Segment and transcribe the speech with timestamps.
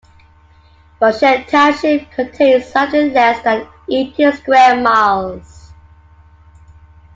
[0.99, 5.71] Goshen Township contains slightly less than eighteen square miles.